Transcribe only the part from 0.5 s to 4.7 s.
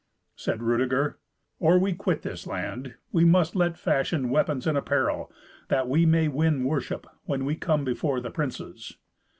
Rudeger, "Or we quit this land, we must let fashion weapons